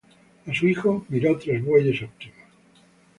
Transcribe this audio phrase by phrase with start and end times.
[0.47, 2.39] A su hijo Miró tres bueyes óptimos.